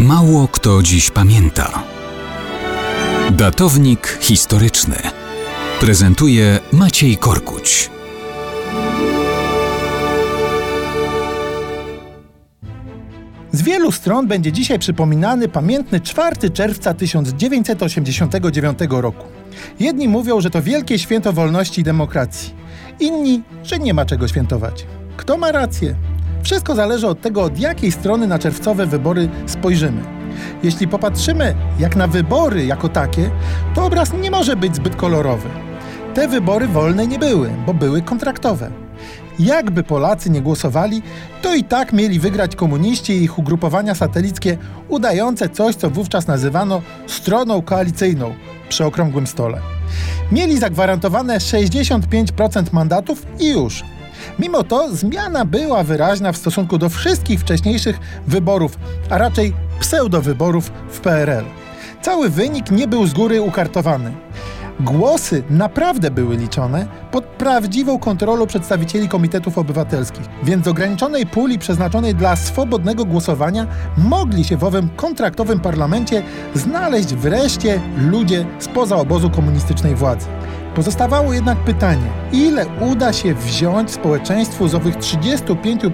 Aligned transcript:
Mało 0.00 0.48
kto 0.48 0.82
dziś 0.82 1.10
pamięta. 1.10 1.82
Datownik 3.30 4.18
historyczny 4.20 4.96
prezentuje 5.80 6.58
Maciej 6.72 7.16
Korkuć. 7.16 7.90
Z 13.52 13.62
wielu 13.62 13.92
stron 13.92 14.26
będzie 14.26 14.52
dzisiaj 14.52 14.78
przypominany 14.78 15.48
pamiętny 15.48 16.00
4 16.00 16.50
czerwca 16.50 16.94
1989 16.94 18.78
roku. 18.90 19.26
Jedni 19.80 20.08
mówią, 20.08 20.40
że 20.40 20.50
to 20.50 20.62
wielkie 20.62 20.98
święto 20.98 21.32
wolności 21.32 21.80
i 21.80 21.84
demokracji, 21.84 22.54
inni, 23.00 23.42
że 23.64 23.78
nie 23.78 23.94
ma 23.94 24.04
czego 24.04 24.28
świętować. 24.28 24.86
Kto 25.16 25.36
ma 25.36 25.52
rację? 25.52 25.94
Wszystko 26.50 26.74
zależy 26.74 27.06
od 27.06 27.20
tego, 27.20 27.42
od 27.42 27.58
jakiej 27.58 27.92
strony 27.92 28.26
na 28.26 28.38
czerwcowe 28.38 28.86
wybory 28.86 29.28
spojrzymy. 29.46 30.02
Jeśli 30.62 30.88
popatrzymy 30.88 31.54
jak 31.78 31.96
na 31.96 32.06
wybory 32.06 32.66
jako 32.66 32.88
takie, 32.88 33.30
to 33.74 33.84
obraz 33.84 34.12
nie 34.12 34.30
może 34.30 34.56
być 34.56 34.76
zbyt 34.76 34.96
kolorowy. 34.96 35.48
Te 36.14 36.28
wybory 36.28 36.68
wolne 36.68 37.06
nie 37.06 37.18
były, 37.18 37.50
bo 37.66 37.74
były 37.74 38.02
kontraktowe. 38.02 38.70
Jakby 39.38 39.82
Polacy 39.82 40.30
nie 40.30 40.42
głosowali, 40.42 41.02
to 41.42 41.54
i 41.54 41.64
tak 41.64 41.92
mieli 41.92 42.20
wygrać 42.20 42.56
komuniści 42.56 43.12
i 43.12 43.22
ich 43.22 43.38
ugrupowania 43.38 43.94
satelickie 43.94 44.58
udające 44.88 45.48
coś, 45.48 45.74
co 45.74 45.90
wówczas 45.90 46.26
nazywano 46.26 46.82
stroną 47.06 47.62
koalicyjną 47.62 48.34
przy 48.68 48.84
okrągłym 48.84 49.26
stole. 49.26 49.60
Mieli 50.32 50.58
zagwarantowane 50.58 51.38
65% 51.38 52.72
mandatów 52.72 53.26
i 53.38 53.48
już. 53.48 53.84
Mimo 54.38 54.62
to 54.62 54.96
zmiana 54.96 55.44
była 55.44 55.82
wyraźna 55.82 56.32
w 56.32 56.36
stosunku 56.36 56.78
do 56.78 56.88
wszystkich 56.88 57.40
wcześniejszych 57.40 57.98
wyborów, 58.26 58.78
a 59.10 59.18
raczej 59.18 59.52
pseudowyborów 59.80 60.70
w 60.90 61.00
PRL. 61.00 61.44
Cały 62.02 62.30
wynik 62.30 62.70
nie 62.70 62.88
był 62.88 63.06
z 63.06 63.12
góry 63.12 63.42
ukartowany. 63.42 64.12
Głosy 64.80 65.42
naprawdę 65.50 66.10
były 66.10 66.36
liczone 66.36 66.86
pod 67.12 67.24
prawdziwą 67.24 67.98
kontrolą 67.98 68.46
przedstawicieli 68.46 69.08
komitetów 69.08 69.58
obywatelskich, 69.58 70.26
więc 70.42 70.64
z 70.64 70.68
ograniczonej 70.68 71.26
puli 71.26 71.58
przeznaczonej 71.58 72.14
dla 72.14 72.36
swobodnego 72.36 73.04
głosowania 73.04 73.66
mogli 73.98 74.44
się 74.44 74.56
w 74.56 74.64
owym 74.64 74.88
kontraktowym 74.96 75.60
parlamencie 75.60 76.22
znaleźć 76.54 77.14
wreszcie 77.14 77.80
ludzie 78.10 78.46
spoza 78.58 78.96
obozu 78.96 79.30
komunistycznej 79.30 79.94
władzy. 79.94 80.26
Pozostawało 80.74 81.32
jednak 81.32 81.58
pytanie, 81.58 82.06
ile 82.32 82.66
uda 82.80 83.12
się 83.12 83.34
wziąć 83.34 83.90
społeczeństwu 83.90 84.68
z 84.68 84.74
owych 84.74 84.96
35% 84.96 85.90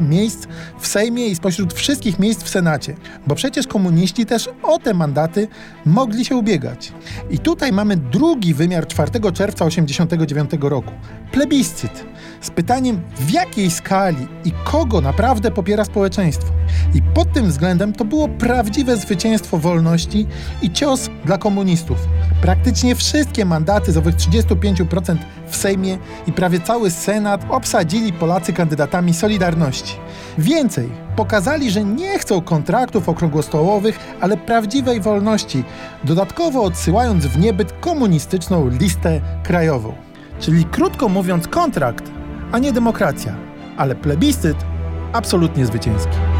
miejsc 0.00 0.46
w 0.78 0.86
Sejmie 0.86 1.26
i 1.26 1.34
spośród 1.34 1.74
wszystkich 1.74 2.18
miejsc 2.18 2.42
w 2.42 2.48
Senacie? 2.48 2.96
Bo 3.26 3.34
przecież 3.34 3.66
komuniści 3.66 4.26
też 4.26 4.50
o 4.62 4.78
te 4.78 4.94
mandaty 4.94 5.48
mogli 5.86 6.24
się 6.24 6.36
ubiegać. 6.36 6.92
I 7.30 7.38
tutaj 7.38 7.72
mamy 7.72 7.96
drugi 7.96 8.54
wymiar 8.54 8.86
4 8.86 9.32
czerwca 9.32 9.64
1989 10.34 10.70
roku. 10.70 10.92
Plebiscyt. 11.32 12.04
Z 12.40 12.50
pytaniem, 12.50 13.00
w 13.16 13.30
jakiej 13.30 13.70
skali 13.70 14.26
i 14.44 14.52
kogo 14.64 15.00
naprawdę 15.00 15.50
popiera 15.50 15.84
społeczeństwo. 15.84 16.52
I 16.94 17.02
pod 17.02 17.32
tym 17.32 17.48
względem 17.48 17.92
to 17.92 18.04
było 18.04 18.28
prawdziwe 18.28 18.96
zwycięstwo 18.96 19.58
wolności 19.58 20.26
i 20.62 20.70
cios 20.70 21.10
dla 21.24 21.38
komunistów. 21.38 21.98
Praktycznie 22.42 22.94
wszystkie 22.94 23.44
mandaty 23.44 23.92
z 23.92 23.96
owych 23.96 24.14
35% 24.14 25.16
w 25.46 25.56
Sejmie 25.56 25.98
i 26.26 26.32
prawie 26.32 26.60
cały 26.60 26.90
Senat 26.90 27.44
obsadzili 27.48 28.12
Polacy 28.12 28.52
kandydatami 28.52 29.14
Solidarności. 29.14 29.96
Więcej, 30.38 30.88
pokazali, 31.16 31.70
że 31.70 31.84
nie 31.84 32.18
chcą 32.18 32.40
kontraktów 32.40 33.08
okrągłostołowych, 33.08 33.98
ale 34.20 34.36
prawdziwej 34.36 35.00
wolności, 35.00 35.64
dodatkowo 36.04 36.62
odsyłając 36.62 37.26
w 37.26 37.38
niebyt 37.38 37.72
komunistyczną 37.72 38.68
listę 38.68 39.20
krajową. 39.42 39.94
Czyli 40.42 40.64
krótko 40.64 41.08
mówiąc 41.08 41.48
kontrakt, 41.48 42.10
a 42.52 42.58
nie 42.58 42.72
demokracja, 42.72 43.34
ale 43.76 43.94
plebiscyt 43.94 44.56
absolutnie 45.12 45.66
zwycięski. 45.66 46.31